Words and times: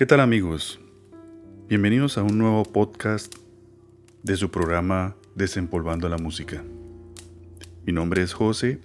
¿Qué 0.00 0.06
tal 0.06 0.20
amigos? 0.20 0.80
Bienvenidos 1.68 2.16
a 2.16 2.22
un 2.22 2.38
nuevo 2.38 2.62
podcast 2.62 3.34
de 4.22 4.34
su 4.38 4.50
programa 4.50 5.14
Desempolvando 5.34 6.08
la 6.08 6.16
Música. 6.16 6.64
Mi 7.84 7.92
nombre 7.92 8.22
es 8.22 8.32
José 8.32 8.80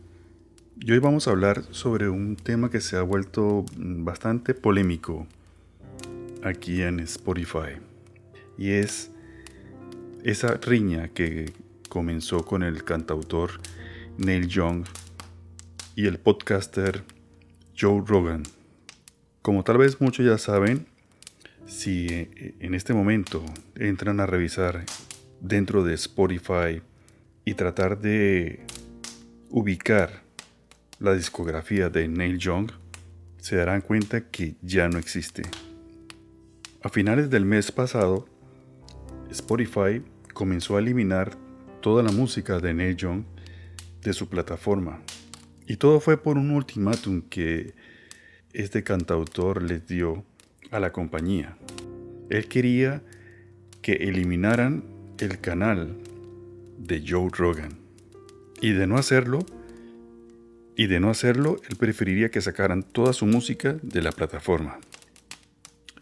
y 0.78 0.92
hoy 0.92 1.00
vamos 1.00 1.26
a 1.26 1.32
hablar 1.32 1.64
sobre 1.72 2.10
un 2.10 2.36
tema 2.36 2.70
que 2.70 2.82
se 2.82 2.98
ha 2.98 3.02
vuelto 3.02 3.64
bastante 3.78 4.54
polémico 4.54 5.26
aquí 6.44 6.82
en 6.82 7.00
Spotify 7.00 7.80
y 8.58 8.72
es 8.72 9.10
esa 10.26 10.56
riña 10.56 11.08
que 11.08 11.54
comenzó 11.88 12.44
con 12.44 12.62
el 12.62 12.84
cantautor 12.84 13.52
Neil 14.18 14.50
Young 14.50 14.84
y 15.96 16.08
el 16.08 16.20
podcaster 16.20 17.06
Joe 17.80 18.04
Rogan. 18.06 18.44
Como 19.42 19.64
tal 19.64 19.78
vez 19.78 20.02
muchos 20.02 20.26
ya 20.26 20.38
saben, 20.38 20.88
si 21.66 22.30
en 22.60 22.76
este 22.76 22.94
momento 22.94 23.44
entran 23.76 24.20
a 24.20 24.26
revisar 24.26 24.86
dentro 25.42 25.84
de 25.84 25.94
Spotify 25.96 26.82
y 27.44 27.54
tratar 27.54 28.00
de 28.00 28.66
ubicar 29.50 30.24
la 31.00 31.14
discografía 31.14 31.90
de 31.90 32.08
Neil 32.08 32.38
Young, 32.38 32.72
se 33.38 33.56
darán 33.56 33.82
cuenta 33.82 34.30
que 34.30 34.56
ya 34.62 34.88
no 34.90 34.98
existe. 34.98 35.44
A 36.82 36.90
finales 36.90 37.30
del 37.30 37.46
mes 37.46 37.72
pasado, 37.72 38.28
Spotify 39.30 40.02
comenzó 40.34 40.78
a 40.78 40.80
eliminar 40.80 41.38
toda 41.82 42.04
la 42.04 42.12
música 42.12 42.60
de 42.60 42.74
Neil 42.74 42.96
Young 42.96 43.24
de 44.02 44.14
su 44.14 44.30
plataforma. 44.30 45.02
Y 45.68 45.78
todo 45.78 46.00
fue 46.00 46.22
por 46.22 46.38
un 46.38 46.52
ultimátum 46.52 47.22
que 47.24 47.74
este 48.54 48.84
cantautor 48.84 49.62
les 49.64 49.86
dio 49.88 50.24
a 50.72 50.80
la 50.80 50.92
compañía. 50.92 51.58
Él 52.30 52.48
quería 52.48 53.02
que 53.82 53.94
eliminaran 53.94 54.84
el 55.20 55.40
canal 55.40 55.96
de 56.78 57.04
Joe 57.08 57.30
Rogan. 57.32 57.78
Y 58.62 58.72
de 58.72 58.88
no 58.88 58.98
hacerlo, 58.98 59.46
y 60.76 60.88
de 60.88 61.00
no 61.00 61.10
hacerlo, 61.10 61.58
él 61.70 61.78
preferiría 61.78 62.30
que 62.30 62.42
sacaran 62.42 62.84
toda 62.84 63.14
su 63.14 63.26
música 63.26 63.78
de 63.82 64.02
la 64.02 64.12
plataforma. 64.12 64.80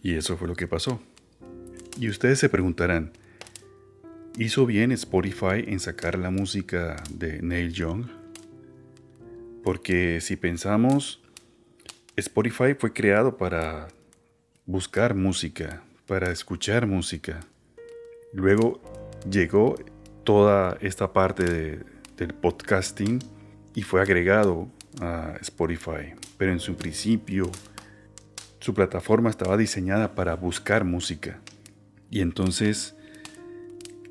Y 0.02 0.16
eso 0.16 0.38
fue 0.38 0.48
lo 0.48 0.56
que 0.56 0.68
pasó. 0.68 1.02
Y 2.00 2.10
ustedes 2.10 2.40
se 2.40 2.50
preguntarán, 2.50 3.12
¿hizo 4.38 4.66
bien 4.66 4.92
Spotify 4.92 5.64
en 5.68 5.80
sacar 5.80 6.18
la 6.18 6.32
música 6.32 6.96
de 7.12 7.42
Neil 7.42 7.72
Young? 7.72 8.06
Porque 9.64 10.20
si 10.22 10.36
pensamos, 10.36 11.22
Spotify 12.16 12.74
fue 12.78 12.94
creado 12.94 13.38
para 13.38 13.88
buscar 14.66 15.14
música, 15.14 15.84
para 16.08 16.32
escuchar 16.32 16.88
música. 16.88 17.40
Luego 18.34 18.82
llegó 19.30 19.76
toda 20.24 20.78
esta 20.82 21.12
parte 21.12 21.84
del 22.18 22.34
podcasting 22.34 23.20
y 23.76 23.84
fue 23.84 24.02
agregado 24.02 24.70
a 25.02 25.36
Spotify. 25.42 26.14
Pero 26.38 26.52
en 26.52 26.60
su 26.60 26.76
principio, 26.76 27.50
su 28.60 28.74
plataforma 28.74 29.30
estaba 29.30 29.58
diseñada 29.58 30.16
para 30.16 30.36
buscar 30.36 30.84
música. 30.86 31.40
Y 32.10 32.22
entonces 32.22 32.96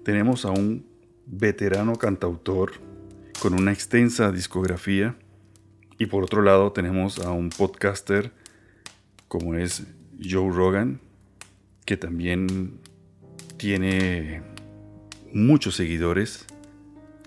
tenemos 0.05 0.45
a 0.45 0.51
un 0.51 0.87
veterano 1.27 1.97
cantautor 1.97 2.73
con 3.41 3.55
una 3.55 3.73
extensa 3.73 4.33
discografía. 4.33 5.17
Y 5.99 6.07
por 6.07 6.25
otro 6.25 6.43
lado 6.43 6.73
tenemos 6.73 7.19
a 7.21 7.31
un 7.31 7.49
podcaster 7.51 8.33
como 9.29 9.55
es 9.55 9.85
Joe 10.29 10.51
Rogan, 10.51 11.01
que 11.85 11.97
también 11.97 12.79
tiene 13.57 14.43
muchos 15.33 15.77
seguidores, 15.77 16.47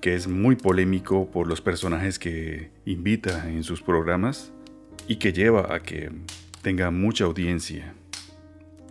que 0.02 0.16
es 0.16 0.28
muy 0.28 0.56
polémico 0.56 1.30
por 1.32 1.48
los 1.48 1.62
personajes 1.62 2.20
que 2.20 2.72
invita 2.86 3.50
en 3.50 3.64
sus 3.64 3.82
programas 3.82 4.52
y 5.08 5.18
que 5.18 5.34
lleva 5.34 5.74
a 5.74 5.82
que 5.82 6.12
tenga 6.62 6.92
mucha 6.92 7.26
audiencia. 7.26 7.94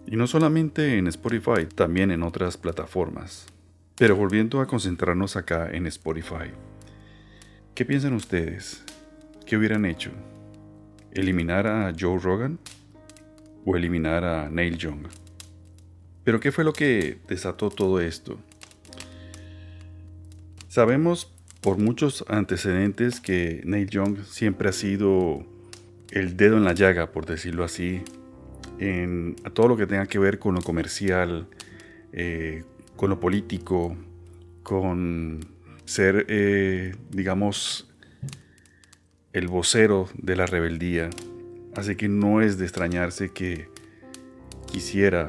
Y 0.06 0.16
no 0.16 0.26
solamente 0.26 0.98
en 0.98 1.06
Spotify, 1.06 1.66
también 1.75 2.10
en 2.10 2.22
otras 2.22 2.56
plataformas. 2.56 3.47
Pero 3.97 4.16
volviendo 4.16 4.60
a 4.60 4.66
concentrarnos 4.66 5.37
acá 5.37 5.70
en 5.70 5.87
Spotify, 5.87 6.50
¿qué 7.75 7.84
piensan 7.84 8.14
ustedes? 8.14 8.84
¿Qué 9.47 9.56
hubieran 9.56 9.84
hecho? 9.84 10.10
¿Eliminar 11.12 11.66
a 11.66 11.93
Joe 11.98 12.19
Rogan? 12.19 12.59
¿O 13.64 13.76
eliminar 13.76 14.25
a 14.25 14.48
Neil 14.48 14.76
Young? 14.76 15.06
Pero 16.25 16.41
¿qué 16.41 16.52
fue 16.52 16.64
lo 16.64 16.72
que 16.72 17.19
desató 17.28 17.70
todo 17.70 18.00
esto? 18.00 18.38
Sabemos 20.69 21.32
por 21.60 21.78
muchos 21.78 22.25
antecedentes 22.28 23.20
que 23.20 23.62
Neil 23.64 23.88
Young 23.88 24.25
siempre 24.25 24.69
ha 24.69 24.72
sido 24.72 25.44
el 26.10 26.36
dedo 26.36 26.56
en 26.56 26.64
la 26.64 26.75
llaga, 26.75 27.10
por 27.10 27.26
decirlo 27.26 27.64
así, 27.64 28.02
en 28.78 29.36
todo 29.52 29.69
lo 29.69 29.76
que 29.76 29.86
tenga 29.86 30.06
que 30.06 30.19
ver 30.19 30.38
con 30.38 30.54
lo 30.54 30.62
comercial, 30.62 31.46
eh, 32.12 32.64
con 32.96 33.10
lo 33.10 33.20
político, 33.20 33.96
con 34.62 35.41
ser, 35.84 36.26
eh, 36.28 36.94
digamos, 37.10 37.88
el 39.32 39.48
vocero 39.48 40.08
de 40.14 40.36
la 40.36 40.46
rebeldía. 40.46 41.10
Así 41.77 41.97
que 41.97 42.09
no 42.09 42.41
es 42.41 42.59
de 42.59 42.65
extrañarse 42.65 43.31
que 43.31 43.69
quisiera 44.71 45.29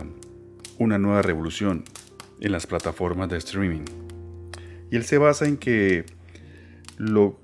una 0.77 0.97
nueva 0.97 1.21
revolución 1.21 1.83
en 2.39 2.51
las 2.51 2.67
plataformas 2.67 3.29
de 3.29 3.37
streaming. 3.37 3.85
Y 4.91 4.95
él 4.95 5.03
se 5.03 5.17
basa 5.17 5.47
en 5.47 5.57
que 5.57 6.05
lo, 6.97 7.39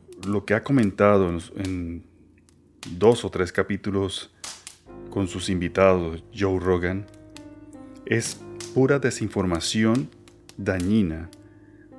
que 0.46 0.54
ha 0.54 0.64
comentado 0.64 1.30
en, 1.30 1.40
en, 1.56 2.04
dos 2.98 3.26
o 3.26 3.30
tres 3.30 3.52
capítulos 3.52 4.34
con 5.10 5.28
sus 5.28 5.50
invitados, 5.50 6.24
Joe 6.38 6.60
Rogan, 6.60 7.06
es 8.06 8.40
pura 8.74 9.00
desinformación 9.00 10.10
dañina 10.58 11.30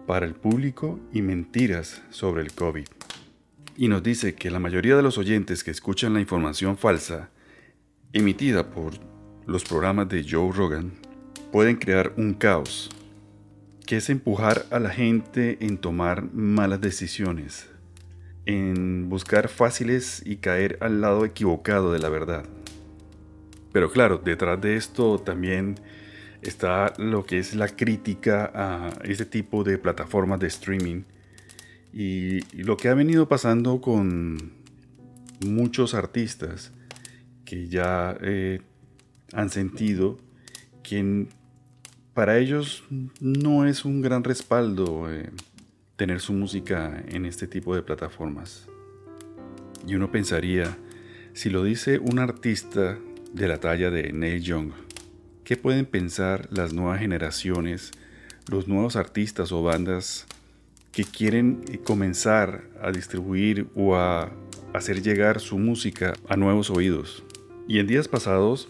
para 0.07 0.27
el 0.27 0.35
público 0.35 0.99
y 1.13 1.23
mentiras 1.23 2.03
sobre 2.11 2.43
el 2.43 2.53
COVID. 2.53 2.87
Y 3.77 3.89
nos 3.89 4.03
dice 4.03 4.35
que 4.35 4.51
la 4.51 4.59
mayoría 4.59 4.97
de 4.97 5.03
los 5.03 5.17
oyentes 5.17 5.65
que 5.65 5.71
escuchan 5.71 6.13
la 6.13 6.21
información 6.21 6.77
falsa 6.77 7.31
emitida 8.13 8.71
por 8.71 8.93
los 9.47 9.65
programas 9.65 10.09
de 10.11 10.27
Joe 10.29 10.53
Rogan 10.53 10.93
pueden 11.51 11.77
crear 11.77 12.13
un 12.19 12.35
caos, 12.35 12.91
que 13.87 13.97
es 13.97 14.11
empujar 14.11 14.67
a 14.71 14.79
la 14.79 14.91
gente 14.91 15.57
en 15.61 15.79
tomar 15.79 16.31
malas 16.35 16.83
decisiones, 16.83 17.71
en 18.45 19.09
buscar 19.09 19.49
fáciles 19.49 20.23
y 20.25 20.37
caer 20.37 20.77
al 20.81 21.01
lado 21.01 21.25
equivocado 21.25 21.93
de 21.93 21.99
la 21.99 22.11
verdad. 22.11 22.45
Pero 23.73 23.91
claro, 23.91 24.21
detrás 24.23 24.61
de 24.61 24.77
esto 24.77 25.19
también 25.19 25.77
está 26.43 26.93
lo 26.99 27.25
que 27.25 27.39
es 27.39 27.55
la 27.55 27.69
crítica 27.69 28.51
a 28.55 28.91
este 29.05 29.25
tipo 29.25 29.65
de 29.65 29.79
plataformas 29.79 30.41
de 30.41 30.49
streaming 30.49 31.05
y, 31.93 32.41
lo 32.63 32.77
que 32.77 32.89
ha 32.89 32.95
venido 32.95 33.29
pasando 33.29 33.81
con 33.81 34.53
muchos 35.45 35.95
artistas 35.95 36.73
que 37.45 37.69
ya 37.69 38.17
eh, 38.23 38.61
han 39.33 39.51
sentido 39.51 40.19
que 40.83 41.27
para 42.15 42.39
ellos 42.39 42.85
no 43.21 43.67
es 43.67 43.85
un 43.85 44.03
gran 44.03 44.25
respaldo 44.25 45.13
eh, 45.13 45.31
tener 45.97 46.21
su 46.21 46.33
música 46.33 47.03
en 47.09 47.27
este 47.27 47.47
tipo 47.47 47.75
de 47.75 47.83
plataformas. 47.83 48.69
Y 49.87 49.95
uno 49.95 50.11
pensaría, 50.13 50.77
si 51.33 51.51
lo 51.51 51.65
dice 51.65 51.99
un 51.99 52.19
artista 52.19 52.99
de 53.33 53.49
la 53.49 53.59
talla 53.59 53.91
de 53.91 54.13
Neil 54.13 54.43
Young, 54.43 54.73
¿qué 55.45 55.57
pueden 55.57 55.87
pensar 55.87 56.49
las 56.51 56.73
nuevas 56.73 57.01
generaciones, 57.01 57.91
los 58.49 58.69
nuevos 58.69 58.97
artistas 58.97 59.53
o 59.53 59.63
bandas 59.63 60.27
que 60.93 61.05
quieren 61.05 61.63
comenzar 61.85 62.65
a 62.81 62.93
distribuir 62.93 63.67
o 63.75 63.97
a 63.97 64.31
hacer 64.75 65.03
llegar 65.03 65.41
su 65.41 65.59
música 65.59 66.13
a 66.29 66.37
nuevos 66.37 66.71
oídos? 66.71 67.25
Y 67.67 67.79
en 67.79 67.87
días 67.87 68.09
pasados, 68.09 68.69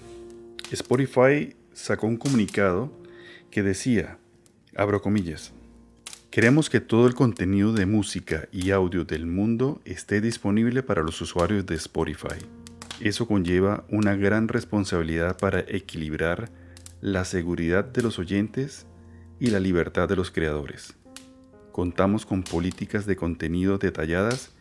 Spotify 0.70 1.54
sacó 1.72 2.06
un 2.06 2.16
comunicado 2.16 2.92
que 3.50 3.62
decía, 3.62 4.18
abro 4.76 5.02
comillas, 5.02 5.52
queremos 6.30 6.70
que 6.70 6.80
todo 6.80 7.06
el 7.06 7.14
contenido 7.14 7.72
de 7.72 7.86
música 7.86 8.48
y 8.52 8.70
audio 8.70 9.04
del 9.04 9.26
mundo 9.26 9.80
esté 9.84 10.20
disponible 10.20 10.82
para 10.82 11.02
los 11.02 11.20
usuarios 11.20 11.66
de 11.66 11.74
Spotify. 11.74 12.38
Eso 13.00 13.26
conlleva 13.26 13.84
una 13.90 14.14
gran 14.14 14.48
responsabilidad 14.48 15.36
para 15.36 15.60
equilibrar 15.60 16.50
la 17.00 17.24
seguridad 17.24 17.84
de 17.84 18.02
los 18.02 18.18
oyentes 18.18 18.86
y 19.40 19.48
la 19.48 19.58
libertad 19.58 20.08
de 20.08 20.16
los 20.16 20.30
creadores. 20.30 20.94
Contamos 21.72 22.26
con 22.26 22.42
políticas 22.42 23.06
de 23.06 23.16
contenido 23.16 23.78
detalladas 23.78 24.52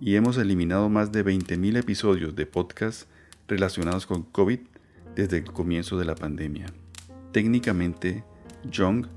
y 0.00 0.14
hemos 0.14 0.38
eliminado 0.38 0.88
más 0.88 1.12
de 1.12 1.22
20.000 1.22 1.76
episodios 1.76 2.34
de 2.34 2.46
podcast 2.46 3.06
relacionados 3.46 4.06
con 4.06 4.22
COVID 4.22 4.60
desde 5.14 5.36
el 5.36 5.44
comienzo 5.44 5.98
de 5.98 6.06
la 6.06 6.14
pandemia. 6.14 6.72
Técnicamente, 7.32 8.24
Young 8.64 9.08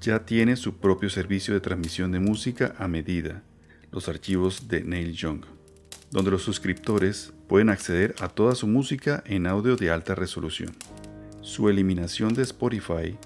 ya 0.00 0.24
tiene 0.26 0.56
su 0.56 0.78
propio 0.78 1.10
servicio 1.10 1.54
de 1.54 1.60
transmisión 1.60 2.10
de 2.10 2.18
música 2.18 2.74
a 2.76 2.88
medida, 2.88 3.44
los 3.92 4.08
archivos 4.08 4.66
de 4.66 4.82
Neil 4.82 5.12
Young, 5.12 5.42
donde 6.10 6.32
los 6.32 6.42
suscriptores 6.42 7.32
pueden 7.46 7.68
acceder 7.68 8.16
a 8.20 8.28
toda 8.28 8.56
su 8.56 8.66
música 8.66 9.22
en 9.26 9.46
audio 9.46 9.76
de 9.76 9.92
alta 9.92 10.16
resolución. 10.16 10.72
Su 11.40 11.68
eliminación 11.68 12.34
de 12.34 12.42
Spotify 12.42 13.16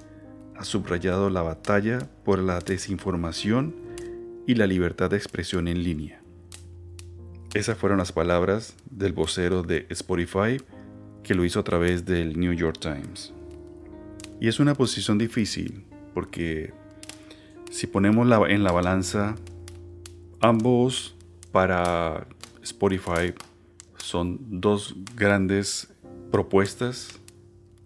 ha 0.57 0.65
subrayado 0.65 1.31
la 1.31 1.43
batalla 1.43 2.09
por 2.25 2.39
la 2.39 2.61
desinformación 2.61 3.75
y 4.47 4.55
la 4.55 4.67
libertad 4.67 5.11
de 5.11 5.17
expresión 5.17 5.69
en 5.69 5.83
línea. 5.83 6.21
Esas 7.55 7.79
fueron 7.79 7.99
las 7.99 8.13
palabras 8.13 8.75
del 8.91 9.13
vocero 9.13 9.63
de 9.63 9.87
Spotify 9.91 10.61
que 11.23 11.35
lo 11.35 11.45
hizo 11.45 11.61
a 11.61 11.65
través 11.65 12.05
del 12.05 12.39
New 12.39 12.53
York 12.53 12.79
Times. 12.81 13.33
Y 14.41 14.49
es 14.49 14.61
una 14.61 14.75
posición 14.75 15.19
difícil 15.19 15.85
porque 16.13 16.73
si 17.71 17.87
ponemos 17.87 18.29
en 18.49 18.63
la 18.63 18.73
balanza 18.73 19.37
ambos 20.41 21.15
para 21.53 22.27
Spotify 22.63 23.35
son 23.97 24.39
dos 24.61 24.97
grandes 25.17 25.89
propuestas 26.31 27.21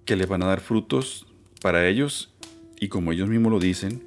que 0.04 0.16
le 0.16 0.26
van 0.26 0.42
a 0.42 0.46
dar 0.46 0.60
frutos 0.60 1.26
para 1.60 1.86
ellos 1.86 2.34
y 2.80 2.88
como 2.88 3.12
ellos 3.12 3.28
mismos 3.28 3.52
lo 3.52 3.58
dicen, 3.58 4.02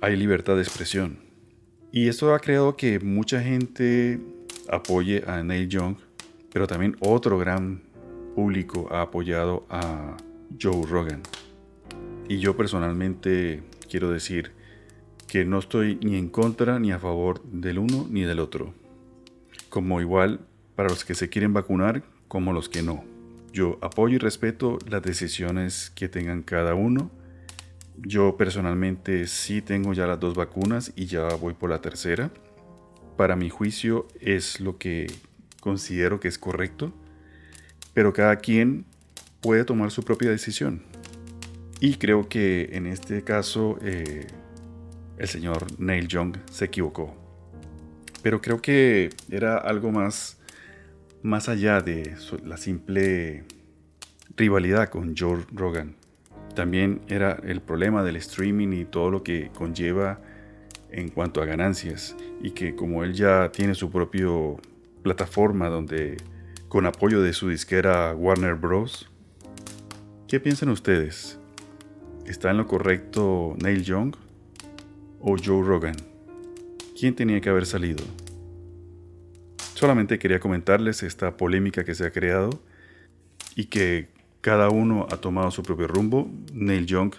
hay 0.00 0.16
libertad 0.16 0.56
de 0.56 0.62
expresión. 0.62 1.18
Y 1.92 2.08
esto 2.08 2.34
ha 2.34 2.40
creado 2.40 2.76
que 2.76 2.98
mucha 3.00 3.40
gente 3.40 4.20
apoye 4.68 5.22
a 5.26 5.42
Neil 5.42 5.68
Young, 5.68 5.96
pero 6.52 6.66
también 6.66 6.96
otro 7.00 7.38
gran 7.38 7.82
público 8.34 8.88
ha 8.90 9.02
apoyado 9.02 9.64
a 9.70 10.16
Joe 10.60 10.86
Rogan. 10.86 11.22
Y 12.28 12.38
yo 12.38 12.56
personalmente 12.56 13.62
quiero 13.88 14.10
decir 14.10 14.52
que 15.26 15.44
no 15.44 15.58
estoy 15.58 15.98
ni 16.02 16.16
en 16.16 16.28
contra 16.28 16.78
ni 16.78 16.92
a 16.92 16.98
favor 16.98 17.42
del 17.44 17.78
uno 17.78 18.06
ni 18.10 18.22
del 18.22 18.40
otro. 18.40 18.74
Como 19.68 20.00
igual 20.00 20.40
para 20.74 20.88
los 20.88 21.04
que 21.04 21.14
se 21.14 21.28
quieren 21.28 21.52
vacunar 21.52 22.02
como 22.28 22.52
los 22.52 22.68
que 22.68 22.82
no. 22.82 23.04
Yo 23.52 23.78
apoyo 23.82 24.16
y 24.16 24.18
respeto 24.18 24.78
las 24.88 25.02
decisiones 25.02 25.90
que 25.94 26.08
tengan 26.08 26.42
cada 26.42 26.74
uno. 26.74 27.10
Yo 27.96 28.36
personalmente 28.36 29.26
sí 29.26 29.62
tengo 29.62 29.92
ya 29.92 30.06
las 30.06 30.20
dos 30.20 30.34
vacunas 30.34 30.92
y 30.96 31.06
ya 31.06 31.28
voy 31.36 31.54
por 31.54 31.70
la 31.70 31.80
tercera. 31.80 32.30
Para 33.16 33.36
mi 33.36 33.50
juicio 33.50 34.08
es 34.20 34.60
lo 34.60 34.78
que 34.78 35.06
considero 35.60 36.20
que 36.20 36.28
es 36.28 36.38
correcto, 36.38 36.92
pero 37.94 38.12
cada 38.12 38.36
quien 38.36 38.84
puede 39.40 39.64
tomar 39.64 39.90
su 39.90 40.02
propia 40.02 40.30
decisión. 40.30 40.82
Y 41.80 41.96
creo 41.96 42.28
que 42.28 42.70
en 42.72 42.86
este 42.86 43.22
caso 43.22 43.78
eh, 43.82 44.26
el 45.18 45.28
señor 45.28 45.66
Neil 45.78 46.08
Young 46.08 46.36
se 46.50 46.64
equivocó. 46.64 47.14
Pero 48.22 48.40
creo 48.40 48.60
que 48.60 49.10
era 49.30 49.58
algo 49.58 49.92
más 49.92 50.38
más 51.24 51.48
allá 51.48 51.80
de 51.80 52.16
la 52.44 52.58
simple 52.58 53.44
rivalidad 54.36 54.90
con 54.90 55.16
Joe 55.16 55.42
Rogan. 55.52 55.96
También 56.54 57.00
era 57.08 57.40
el 57.44 57.60
problema 57.60 58.02
del 58.04 58.16
streaming 58.16 58.72
y 58.72 58.84
todo 58.84 59.10
lo 59.10 59.22
que 59.22 59.50
conlleva 59.54 60.20
en 60.90 61.08
cuanto 61.08 61.42
a 61.42 61.46
ganancias 61.46 62.16
y 62.40 62.52
que 62.52 62.76
como 62.76 63.02
él 63.02 63.14
ya 63.14 63.50
tiene 63.50 63.74
su 63.74 63.90
propia 63.90 64.28
plataforma 65.02 65.68
donde 65.68 66.16
con 66.68 66.86
apoyo 66.86 67.22
de 67.22 67.32
su 67.32 67.48
disquera 67.48 68.14
Warner 68.14 68.54
Bros. 68.54 69.10
¿Qué 70.28 70.38
piensan 70.40 70.68
ustedes? 70.68 71.38
¿Está 72.26 72.50
en 72.50 72.58
lo 72.58 72.66
correcto 72.66 73.54
Neil 73.60 73.82
Young 73.82 74.14
o 75.20 75.36
Joe 75.36 75.64
Rogan? 75.64 75.96
¿Quién 76.98 77.14
tenía 77.14 77.40
que 77.40 77.50
haber 77.50 77.66
salido? 77.66 78.04
Solamente 79.74 80.18
quería 80.18 80.38
comentarles 80.38 81.02
esta 81.02 81.36
polémica 81.36 81.84
que 81.84 81.94
se 81.94 82.06
ha 82.06 82.12
creado 82.12 82.62
y 83.56 83.66
que 83.66 84.13
cada 84.44 84.68
uno 84.68 85.06
ha 85.10 85.16
tomado 85.16 85.50
su 85.50 85.62
propio 85.62 85.88
rumbo. 85.88 86.30
Neil 86.52 86.84
Young 86.84 87.14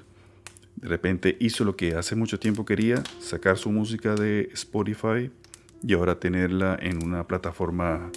de 0.75 0.88
repente 0.88 1.36
hizo 1.39 1.63
lo 1.63 1.75
que 1.75 1.95
hace 1.95 2.16
mucho 2.16 2.39
tiempo 2.39 2.66
quería, 2.66 3.01
sacar 3.19 3.57
su 3.57 3.72
música 3.72 4.13
de 4.13 4.51
Spotify 4.54 5.31
y 5.81 5.94
ahora 5.95 6.19
tenerla 6.19 6.77
en 6.80 7.04
una 7.04 7.25
plataforma 7.25 8.12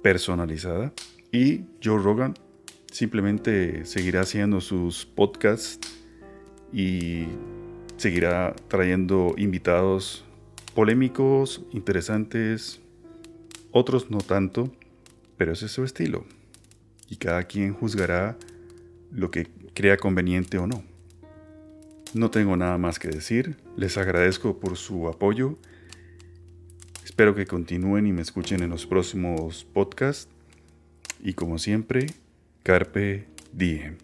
personalizada. 0.00 0.92
Y 1.32 1.62
Joe 1.82 2.00
Rogan 2.00 2.34
simplemente 2.92 3.84
seguirá 3.84 4.20
haciendo 4.20 4.60
sus 4.60 5.06
podcasts 5.06 5.98
y 6.72 7.24
seguirá 7.96 8.54
trayendo 8.68 9.34
invitados 9.38 10.24
polémicos, 10.72 11.62
interesantes, 11.72 12.80
otros 13.72 14.08
no 14.08 14.18
tanto, 14.18 14.70
pero 15.36 15.50
ese 15.50 15.66
es 15.66 15.72
su 15.72 15.82
estilo. 15.82 16.24
Y 17.10 17.16
cada 17.16 17.42
quien 17.42 17.74
juzgará 17.74 18.38
lo 19.12 19.30
que 19.30 19.48
crea 19.74 19.96
conveniente 19.96 20.58
o 20.58 20.66
no. 20.66 20.82
No 22.14 22.30
tengo 22.30 22.56
nada 22.56 22.78
más 22.78 22.98
que 22.98 23.08
decir. 23.08 23.56
Les 23.76 23.96
agradezco 23.96 24.58
por 24.58 24.76
su 24.76 25.08
apoyo. 25.08 25.58
Espero 27.04 27.34
que 27.34 27.46
continúen 27.46 28.06
y 28.06 28.12
me 28.12 28.22
escuchen 28.22 28.62
en 28.62 28.70
los 28.70 28.86
próximos 28.86 29.64
podcasts. 29.64 30.28
Y 31.22 31.34
como 31.34 31.58
siempre, 31.58 32.06
Carpe 32.62 33.26
Diem. 33.52 33.96